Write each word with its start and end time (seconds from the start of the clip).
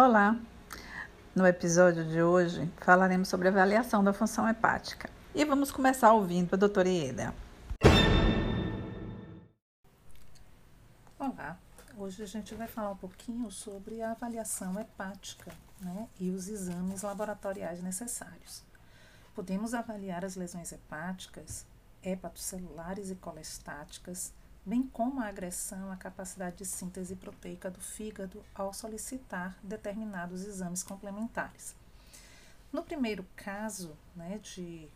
Olá! 0.00 0.36
No 1.34 1.44
episódio 1.44 2.04
de 2.04 2.22
hoje 2.22 2.70
falaremos 2.76 3.26
sobre 3.26 3.48
avaliação 3.48 4.04
da 4.04 4.12
função 4.12 4.48
hepática 4.48 5.10
e 5.34 5.44
vamos 5.44 5.72
começar 5.72 6.12
ouvindo 6.12 6.54
a 6.54 6.56
doutora 6.56 6.88
Ieda. 6.88 7.34
Olá! 11.18 11.58
Hoje 11.96 12.22
a 12.22 12.26
gente 12.26 12.54
vai 12.54 12.68
falar 12.68 12.92
um 12.92 12.96
pouquinho 12.96 13.50
sobre 13.50 14.00
a 14.00 14.12
avaliação 14.12 14.78
hepática 14.78 15.50
né, 15.80 16.08
e 16.20 16.30
os 16.30 16.46
exames 16.46 17.02
laboratoriais 17.02 17.82
necessários. 17.82 18.62
Podemos 19.34 19.74
avaliar 19.74 20.24
as 20.24 20.36
lesões 20.36 20.70
hepáticas, 20.70 21.66
hepatocelulares 22.04 23.10
e 23.10 23.16
colestáticas 23.16 24.32
bem 24.68 24.82
como 24.82 25.22
a 25.22 25.28
agressão 25.28 25.90
à 25.90 25.96
capacidade 25.96 26.58
de 26.58 26.66
síntese 26.66 27.16
proteica 27.16 27.70
do 27.70 27.80
fígado 27.80 28.44
ao 28.54 28.74
solicitar 28.74 29.58
determinados 29.62 30.44
exames 30.44 30.82
complementares. 30.82 31.74
No 32.70 32.82
primeiro 32.82 33.26
caso, 33.34 33.96
né, 34.14 34.38
de 34.38 34.86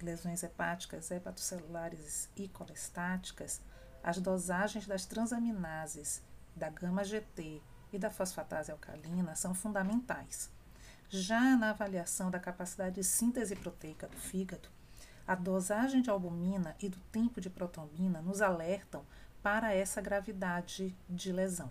lesões 0.00 0.42
hepáticas, 0.42 1.10
hepatocelulares 1.10 2.30
e 2.34 2.48
colestáticas, 2.48 3.60
as 4.02 4.18
dosagens 4.18 4.86
das 4.86 5.04
transaminases, 5.04 6.22
da 6.56 6.70
gama-GT 6.70 7.60
e 7.92 7.98
da 7.98 8.10
fosfatase 8.10 8.72
alcalina 8.72 9.34
são 9.34 9.52
fundamentais. 9.52 10.50
Já 11.10 11.58
na 11.58 11.70
avaliação 11.70 12.30
da 12.30 12.40
capacidade 12.40 12.94
de 12.94 13.04
síntese 13.04 13.54
proteica 13.54 14.08
do 14.08 14.16
fígado, 14.16 14.70
a 15.30 15.36
dosagem 15.36 16.02
de 16.02 16.10
albumina 16.10 16.74
e 16.80 16.88
do 16.88 16.98
tempo 17.12 17.40
de 17.40 17.48
protombina 17.48 18.20
nos 18.20 18.42
alertam 18.42 19.06
para 19.40 19.72
essa 19.72 20.00
gravidade 20.00 20.92
de 21.08 21.30
lesão. 21.30 21.70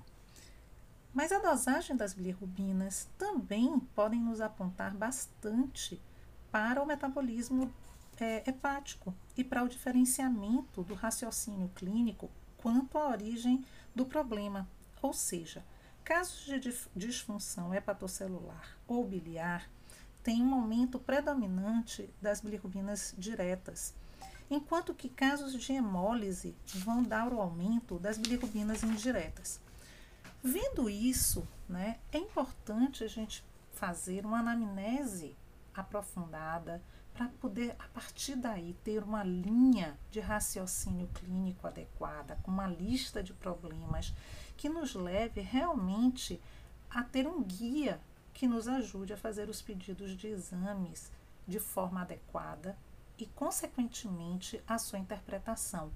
Mas 1.13 1.33
a 1.33 1.39
dosagem 1.39 1.93
das 1.97 2.13
bilirrubinas 2.13 3.09
também 3.17 3.77
podem 3.93 4.21
nos 4.21 4.39
apontar 4.39 4.95
bastante 4.95 6.01
para 6.49 6.81
o 6.81 6.85
metabolismo 6.85 7.69
é, 8.17 8.49
hepático 8.49 9.13
e 9.35 9.43
para 9.43 9.61
o 9.61 9.67
diferenciamento 9.67 10.81
do 10.81 10.93
raciocínio 10.93 11.67
clínico 11.75 12.31
quanto 12.55 12.97
à 12.97 13.09
origem 13.09 13.65
do 13.93 14.05
problema, 14.05 14.69
ou 15.01 15.11
seja, 15.11 15.65
casos 16.01 16.45
de 16.45 16.73
disfunção 16.95 17.75
hepatocelular 17.75 18.77
ou 18.87 19.05
biliar 19.05 19.69
tem 20.23 20.43
um 20.43 20.53
aumento 20.53 20.99
predominante 20.99 22.09
das 22.21 22.41
bilirrubinas 22.41 23.13
diretas, 23.17 23.93
enquanto 24.49 24.93
que 24.93 25.09
casos 25.09 25.53
de 25.53 25.73
hemólise 25.73 26.55
vão 26.75 27.03
dar 27.03 27.31
o 27.31 27.41
aumento 27.41 27.99
das 27.99 28.17
bilirrubinas 28.17 28.83
indiretas. 28.83 29.59
Vendo 30.43 30.89
isso, 30.89 31.47
né, 31.67 31.97
é 32.11 32.17
importante 32.17 33.03
a 33.03 33.07
gente 33.07 33.43
fazer 33.73 34.25
uma 34.25 34.39
anamnese 34.39 35.35
aprofundada 35.73 36.81
para 37.13 37.27
poder, 37.27 37.75
a 37.77 37.87
partir 37.89 38.35
daí, 38.35 38.73
ter 38.83 39.03
uma 39.03 39.23
linha 39.23 39.99
de 40.09 40.19
raciocínio 40.19 41.07
clínico 41.07 41.67
adequada, 41.67 42.39
com 42.43 42.51
uma 42.51 42.67
lista 42.67 43.21
de 43.21 43.33
problemas 43.33 44.13
que 44.55 44.69
nos 44.69 44.95
leve 44.95 45.41
realmente 45.41 46.41
a 46.89 47.03
ter 47.03 47.27
um 47.27 47.43
guia 47.43 47.99
que 48.33 48.47
nos 48.47 48.67
ajude 48.67 49.13
a 49.13 49.17
fazer 49.17 49.49
os 49.49 49.61
pedidos 49.61 50.15
de 50.15 50.27
exames 50.27 51.11
de 51.47 51.59
forma 51.59 52.01
adequada 52.01 52.77
e, 53.17 53.25
consequentemente, 53.25 54.61
a 54.67 54.77
sua 54.77 54.99
interpretação. 54.99 55.91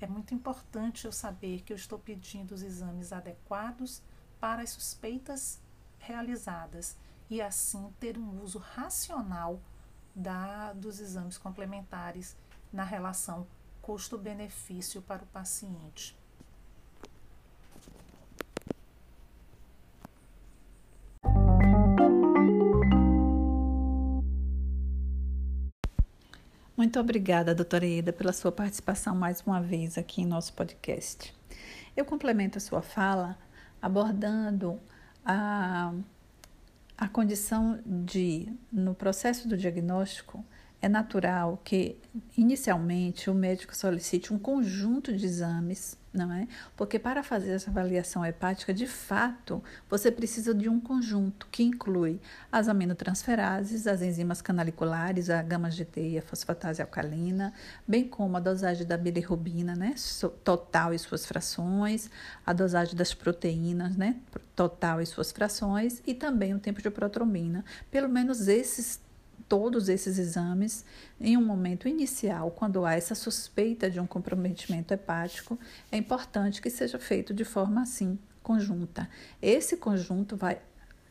É 0.00 0.06
muito 0.06 0.34
importante 0.34 1.04
eu 1.04 1.12
saber 1.12 1.62
que 1.62 1.72
eu 1.72 1.76
estou 1.76 1.98
pedindo 1.98 2.52
os 2.52 2.62
exames 2.62 3.12
adequados 3.12 4.02
para 4.40 4.62
as 4.62 4.70
suspeitas 4.70 5.60
realizadas 5.98 6.96
e, 7.28 7.42
assim, 7.42 7.92
ter 7.98 8.16
um 8.16 8.40
uso 8.42 8.58
racional 8.58 9.60
da, 10.14 10.72
dos 10.72 11.00
exames 11.00 11.36
complementares 11.36 12.36
na 12.72 12.84
relação 12.84 13.46
custo-benefício 13.82 15.02
para 15.02 15.22
o 15.22 15.26
paciente. 15.28 16.16
Muito 26.78 27.00
obrigada, 27.00 27.56
doutora 27.56 27.84
Ida, 27.84 28.12
pela 28.12 28.32
sua 28.32 28.52
participação 28.52 29.12
mais 29.12 29.40
uma 29.40 29.60
vez 29.60 29.98
aqui 29.98 30.22
em 30.22 30.24
nosso 30.24 30.52
podcast. 30.52 31.34
Eu 31.96 32.04
complemento 32.04 32.56
a 32.56 32.60
sua 32.60 32.80
fala 32.80 33.36
abordando 33.82 34.78
a, 35.24 35.92
a 36.96 37.08
condição 37.08 37.80
de, 37.84 38.52
no 38.70 38.94
processo 38.94 39.48
do 39.48 39.56
diagnóstico, 39.56 40.44
é 40.80 40.88
natural 40.88 41.60
que, 41.64 41.96
inicialmente, 42.36 43.28
o 43.30 43.34
médico 43.34 43.76
solicite 43.76 44.32
um 44.32 44.38
conjunto 44.38 45.16
de 45.16 45.26
exames 45.26 45.98
não 46.12 46.32
é? 46.32 46.48
Porque 46.76 46.98
para 46.98 47.22
fazer 47.22 47.52
essa 47.52 47.70
avaliação 47.70 48.24
hepática, 48.24 48.72
de 48.72 48.86
fato, 48.86 49.62
você 49.88 50.10
precisa 50.10 50.54
de 50.54 50.68
um 50.68 50.80
conjunto 50.80 51.46
que 51.50 51.62
inclui 51.62 52.20
as 52.50 52.68
aminotransferases, 52.68 53.86
as 53.86 54.02
enzimas 54.02 54.40
canaliculares, 54.40 55.30
a 55.30 55.42
gama-GT 55.42 56.10
e 56.10 56.18
a 56.18 56.22
fosfatase 56.22 56.80
alcalina, 56.80 57.52
bem 57.86 58.06
como 58.08 58.36
a 58.36 58.40
dosagem 58.40 58.86
da 58.86 58.96
bilirrubina, 58.96 59.74
né, 59.74 59.94
total 60.42 60.94
e 60.94 60.98
suas 60.98 61.26
frações, 61.26 62.10
a 62.44 62.52
dosagem 62.52 62.96
das 62.96 63.12
proteínas, 63.14 63.96
né, 63.96 64.16
total 64.56 65.00
e 65.00 65.06
suas 65.06 65.30
frações, 65.30 66.02
e 66.06 66.14
também 66.14 66.54
o 66.54 66.58
tempo 66.58 66.82
de 66.82 66.90
protrombina. 66.90 67.64
Pelo 67.90 68.08
menos 68.08 68.48
esses 68.48 69.00
todos 69.48 69.88
esses 69.88 70.18
exames 70.18 70.84
em 71.20 71.36
um 71.36 71.44
momento 71.44 71.88
inicial, 71.88 72.50
quando 72.50 72.84
há 72.84 72.94
essa 72.94 73.14
suspeita 73.14 73.90
de 73.90 73.98
um 73.98 74.06
comprometimento 74.06 74.92
hepático, 74.92 75.58
é 75.90 75.96
importante 75.96 76.60
que 76.60 76.70
seja 76.70 76.98
feito 76.98 77.32
de 77.32 77.44
forma 77.44 77.82
assim, 77.82 78.18
conjunta. 78.42 79.08
Esse 79.40 79.76
conjunto 79.76 80.36
vai 80.36 80.58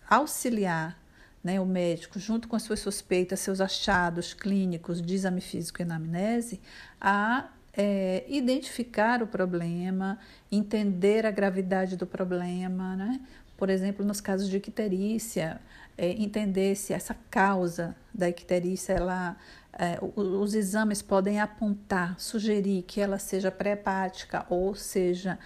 auxiliar 0.09 0.97
né, 1.43 1.59
o 1.59 1.65
médico, 1.65 2.19
junto 2.19 2.47
com 2.47 2.55
as 2.55 2.63
suas 2.63 2.79
suspeitas, 2.79 3.39
seus 3.39 3.61
achados 3.61 4.33
clínicos 4.33 5.01
de 5.01 5.15
exame 5.15 5.41
físico 5.41 5.81
e 5.81 5.83
anamnese, 5.83 6.59
a 6.99 7.49
é, 7.73 8.25
identificar 8.27 9.21
o 9.21 9.27
problema, 9.27 10.17
entender 10.51 11.25
a 11.25 11.31
gravidade 11.31 11.95
do 11.95 12.07
problema, 12.07 12.95
né? 12.95 13.21
Por 13.57 13.69
exemplo, 13.69 14.05
nos 14.05 14.21
casos 14.21 14.47
de 14.47 14.57
icterícia, 14.57 15.59
é, 15.97 16.11
entender 16.11 16.75
se 16.75 16.93
essa 16.93 17.15
causa 17.29 17.95
da 18.13 18.29
icterícia, 18.29 18.93
ela, 18.93 19.35
é, 19.73 19.97
os 20.15 20.53
exames 20.53 21.01
podem 21.01 21.39
apontar, 21.39 22.19
sugerir 22.19 22.83
que 22.83 23.01
ela 23.01 23.17
seja 23.17 23.49
pré-hepática 23.49 24.45
ou 24.47 24.75
seja 24.75 25.39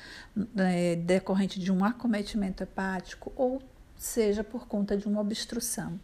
é, 0.57 0.97
decorrente 0.97 1.59
de 1.59 1.71
um 1.71 1.85
acometimento 1.85 2.63
hepático 2.63 3.31
ou 3.35 3.61
seja 3.95 4.43
por 4.43 4.67
conta 4.67 4.97
de 4.97 5.07
uma 5.07 5.21
obstrução. 5.21 5.97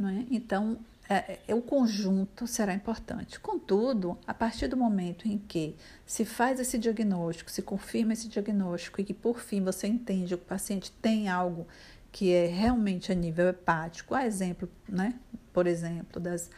É? 0.00 0.24
Então, 0.30 0.78
é, 1.12 1.40
é, 1.48 1.54
o 1.56 1.60
conjunto 1.60 2.46
será 2.46 2.72
importante. 2.72 3.40
Contudo, 3.40 4.16
a 4.24 4.32
partir 4.32 4.68
do 4.68 4.76
momento 4.76 5.26
em 5.26 5.38
que 5.38 5.76
se 6.06 6.24
faz 6.24 6.60
esse 6.60 6.78
diagnóstico, 6.78 7.50
se 7.50 7.62
confirma 7.62 8.12
esse 8.12 8.28
diagnóstico 8.28 9.00
e 9.00 9.04
que 9.04 9.12
por 9.12 9.40
fim 9.40 9.60
você 9.60 9.88
entende 9.88 10.28
que 10.28 10.34
o 10.34 10.46
paciente 10.46 10.92
tem 11.02 11.28
algo 11.28 11.66
que 12.12 12.32
é 12.32 12.46
realmente 12.46 13.10
a 13.10 13.14
nível 13.16 13.48
hepático, 13.48 14.14
a 14.14 14.24
exemplo, 14.24 14.70
né, 14.88 15.14
por 15.52 15.66
exemplo, 15.66 16.20
das, 16.20 16.48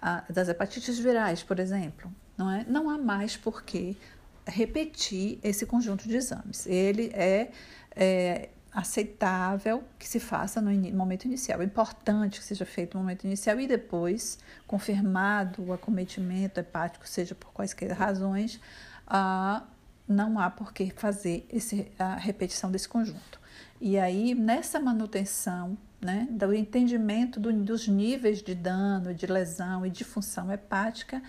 a, 0.00 0.24
das 0.28 0.48
hepatites 0.48 0.98
virais, 0.98 1.44
por 1.44 1.60
exemplo, 1.60 2.12
não 2.36 2.50
é? 2.50 2.64
Não 2.68 2.90
há 2.90 2.98
mais 2.98 3.36
por 3.36 3.62
que 3.62 3.96
repetir 4.44 5.38
esse 5.44 5.64
conjunto 5.64 6.08
de 6.08 6.16
exames. 6.16 6.66
Ele 6.66 7.12
é, 7.14 7.52
é 7.94 8.48
aceitável 8.74 9.84
que 9.98 10.08
se 10.08 10.18
faça 10.18 10.60
no 10.60 10.70
in 10.72 10.92
momento 10.92 11.26
inicial. 11.26 11.60
É 11.60 11.64
importante 11.64 12.40
que 12.40 12.44
seja 12.44 12.64
feito 12.64 12.96
no 12.96 13.02
momento 13.02 13.24
inicial 13.24 13.60
e 13.60 13.66
depois, 13.66 14.38
confirmado 14.66 15.62
o 15.62 15.72
acometimento 15.72 16.58
hepático, 16.58 17.06
seja 17.06 17.34
por 17.34 17.52
quaisquer 17.52 17.92
razões, 17.92 18.58
ah, 19.06 19.62
não 20.08 20.38
há 20.38 20.50
por 20.50 20.72
que 20.72 20.90
fazer 20.90 21.46
esse, 21.50 21.92
a 21.98 22.14
repetição 22.16 22.70
desse 22.70 22.88
conjunto. 22.88 23.40
E 23.80 23.98
aí, 23.98 24.34
nessa 24.34 24.80
manutenção, 24.80 25.76
né, 26.00 26.26
do 26.30 26.52
entendimento 26.54 27.38
do, 27.38 27.52
dos 27.52 27.86
níveis 27.86 28.42
de 28.42 28.54
dano, 28.54 29.14
de 29.14 29.26
lesão 29.26 29.84
e 29.84 29.90
de 29.90 30.02
função 30.02 30.50
hepática, 30.50 31.22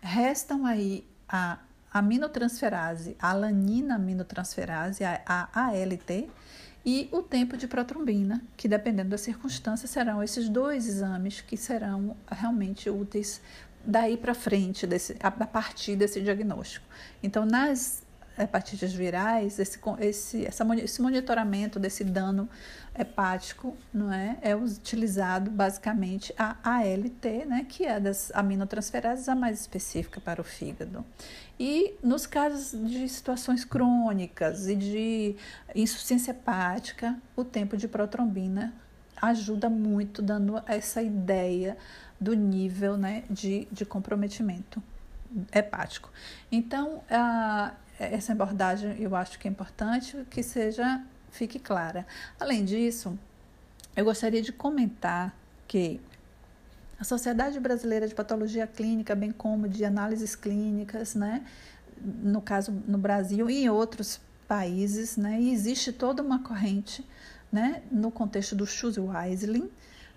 restam 0.00 0.66
aí 0.66 1.06
a 1.28 1.58
aminotransferase, 1.92 3.16
a 3.18 3.30
alanina 3.30 3.96
aminotransferase, 3.96 5.04
a, 5.04 5.20
a 5.26 5.66
ALT, 5.66 6.28
e 6.84 7.08
o 7.12 7.22
tempo 7.22 7.56
de 7.56 7.68
protrombina, 7.68 8.42
que 8.56 8.66
dependendo 8.66 9.10
da 9.10 9.18
circunstância 9.18 9.86
serão 9.86 10.22
esses 10.22 10.48
dois 10.48 10.88
exames 10.88 11.40
que 11.40 11.56
serão 11.56 12.16
realmente 12.30 12.90
úteis 12.90 13.40
daí 13.84 14.16
para 14.16 14.34
frente, 14.34 14.86
desse, 14.86 15.16
a 15.20 15.30
partir 15.30 15.96
desse 15.96 16.20
diagnóstico. 16.20 16.86
Então, 17.22 17.44
nas 17.44 18.02
hepatites 18.38 18.92
virais, 18.92 19.58
esse, 19.58 19.78
esse, 20.00 20.46
essa, 20.46 20.76
esse 20.76 21.02
monitoramento 21.02 21.78
desse 21.78 22.04
dano 22.04 22.48
hepático 22.98 23.76
não 23.92 24.12
é, 24.12 24.38
é 24.42 24.54
utilizado 24.54 25.50
basicamente 25.50 26.34
a 26.38 26.56
ALT, 26.62 27.46
né, 27.46 27.66
que 27.68 27.84
é 27.84 27.98
das 27.98 28.30
aminotransferases 28.34 29.28
a 29.28 29.34
mais 29.34 29.60
específica 29.60 30.20
para 30.20 30.40
o 30.40 30.44
fígado. 30.44 31.04
E 31.58 31.94
nos 32.02 32.26
casos 32.26 32.72
de 32.88 33.08
situações 33.08 33.64
crônicas 33.64 34.68
e 34.68 34.74
de 34.74 35.36
insuficiência 35.74 36.32
hepática, 36.32 37.16
o 37.36 37.44
tempo 37.44 37.76
de 37.76 37.86
protrombina 37.86 38.72
ajuda 39.20 39.70
muito, 39.70 40.20
dando 40.20 40.60
essa 40.66 41.00
ideia 41.00 41.76
do 42.20 42.34
nível 42.34 42.96
né, 42.96 43.22
de, 43.30 43.68
de 43.70 43.84
comprometimento 43.84 44.82
hepático. 45.52 46.10
Então, 46.50 47.02
a, 47.10 47.72
essa 47.98 48.32
abordagem 48.32 48.96
eu 49.00 49.14
acho 49.14 49.38
que 49.38 49.46
é 49.46 49.50
importante 49.50 50.16
que 50.30 50.42
seja 50.42 51.02
fique 51.30 51.58
clara. 51.58 52.06
Além 52.38 52.64
disso, 52.64 53.18
eu 53.96 54.04
gostaria 54.04 54.42
de 54.42 54.52
comentar 54.52 55.34
que 55.66 56.00
a 57.00 57.04
Sociedade 57.04 57.58
Brasileira 57.58 58.06
de 58.06 58.14
Patologia 58.14 58.66
Clínica, 58.66 59.14
bem 59.14 59.32
como 59.32 59.68
de 59.68 59.84
análises 59.84 60.36
clínicas, 60.36 61.14
né, 61.14 61.44
no 62.00 62.40
caso 62.40 62.70
no 62.86 62.98
Brasil 62.98 63.50
e 63.50 63.64
em 63.64 63.68
outros 63.68 64.20
países, 64.46 65.16
né, 65.16 65.40
e 65.40 65.52
existe 65.52 65.92
toda 65.92 66.22
uma 66.22 66.40
corrente, 66.40 67.04
né, 67.50 67.82
no 67.90 68.10
contexto 68.10 68.54
do 68.54 68.66
Choose 68.66 69.00
Wisely, 69.00 69.70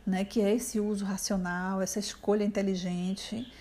né, 0.06 0.24
que 0.24 0.42
é 0.42 0.54
esse 0.54 0.80
uso 0.80 1.06
racional, 1.06 1.82
essa 1.82 1.98
escolha 1.98 2.44
inteligente, 2.44 3.52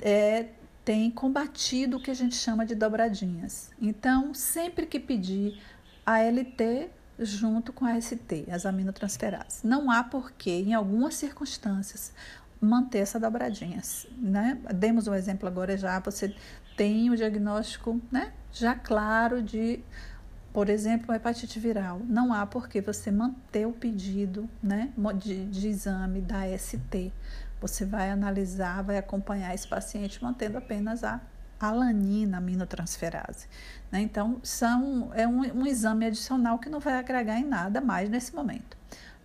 é, 0.00 0.46
tem 0.88 1.10
combatido 1.10 1.98
o 1.98 2.00
que 2.00 2.10
a 2.10 2.14
gente 2.14 2.34
chama 2.34 2.64
de 2.64 2.74
dobradinhas. 2.74 3.70
Então, 3.78 4.32
sempre 4.32 4.86
que 4.86 4.98
pedir 4.98 5.60
ALT 6.06 6.88
junto 7.18 7.74
com 7.74 7.84
a 7.84 8.00
ST, 8.00 8.46
as 8.50 8.64
aminotransferases. 8.64 9.62
Não 9.62 9.90
há 9.90 10.02
porquê, 10.02 10.62
em 10.66 10.72
algumas 10.72 11.12
circunstâncias, 11.12 12.10
manter 12.58 13.00
essa 13.00 13.20
dobradinha. 13.20 13.82
Né? 14.16 14.58
Demos 14.74 15.06
um 15.06 15.12
exemplo 15.12 15.46
agora 15.46 15.76
já, 15.76 16.00
você 16.00 16.34
tem 16.74 17.10
o 17.10 17.16
diagnóstico 17.16 18.00
né, 18.10 18.32
já 18.50 18.74
claro 18.74 19.42
de, 19.42 19.80
por 20.54 20.70
exemplo, 20.70 21.14
hepatite 21.14 21.60
viral. 21.60 22.00
Não 22.08 22.32
há 22.32 22.46
porquê 22.46 22.80
você 22.80 23.10
manter 23.10 23.66
o 23.66 23.72
pedido 23.72 24.48
né, 24.62 24.90
de, 25.18 25.44
de 25.44 25.68
exame 25.68 26.22
da 26.22 26.44
ST. 26.56 27.12
Você 27.60 27.84
vai 27.84 28.10
analisar, 28.10 28.82
vai 28.82 28.98
acompanhar 28.98 29.54
esse 29.54 29.66
paciente 29.66 30.22
mantendo 30.22 30.58
apenas 30.58 31.02
a 31.02 31.20
alanina 31.58 32.38
aminotransferase. 32.38 33.48
Né? 33.90 34.00
Então, 34.00 34.40
são, 34.42 35.10
é 35.14 35.26
um, 35.26 35.40
um 35.60 35.66
exame 35.66 36.06
adicional 36.06 36.58
que 36.58 36.68
não 36.68 36.80
vai 36.80 36.94
agregar 36.94 37.38
em 37.38 37.44
nada 37.44 37.80
mais 37.80 38.08
nesse 38.08 38.34
momento. 38.34 38.76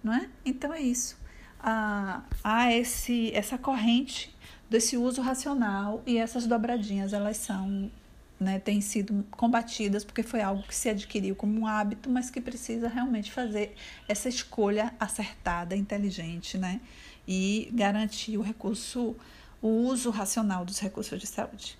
Não 0.04 0.14
é? 0.14 0.30
Então, 0.44 0.74
é 0.74 0.82
isso. 0.82 1.18
Ah, 1.60 2.24
há 2.44 2.74
esse, 2.74 3.32
essa 3.34 3.58
corrente 3.58 4.36
desse 4.70 4.98
uso 4.98 5.22
racional 5.22 6.02
e 6.06 6.18
essas 6.18 6.48
dobradinhas, 6.48 7.14
elas 7.14 7.38
são, 7.38 7.92
né, 8.40 8.60
têm 8.60 8.82
sido 8.82 9.24
combatidas 9.32 10.04
porque 10.04 10.24
foi 10.24 10.42
algo 10.42 10.64
que 10.64 10.76
se 10.76 10.90
adquiriu 10.90 11.36
como 11.36 11.62
um 11.62 11.68
hábito, 11.68 12.10
mas 12.10 12.30
que 12.30 12.42
precisa 12.42 12.90
realmente 12.90 13.32
fazer 13.32 13.76
essa 14.08 14.28
escolha 14.28 14.94
acertada, 15.00 15.76
inteligente, 15.76 16.58
né? 16.58 16.82
E 17.28 17.70
garantir 17.74 18.38
o 18.38 18.42
recurso, 18.42 19.16
o 19.62 19.68
uso 19.68 20.10
racional 20.10 20.66
dos 20.66 20.80
recursos 20.80 21.20
de 21.20 21.28
saúde. 21.28 21.78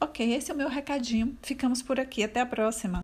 Ok, 0.00 0.34
esse 0.34 0.50
é 0.50 0.54
o 0.54 0.56
meu 0.56 0.68
recadinho. 0.68 1.36
Ficamos 1.42 1.80
por 1.80 2.00
aqui. 2.00 2.24
Até 2.24 2.40
a 2.40 2.46
próxima. 2.46 3.00